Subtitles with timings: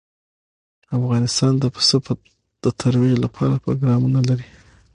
[0.97, 1.97] افغانستان د پسه
[2.63, 4.47] د ترویج لپاره پروګرامونه لري.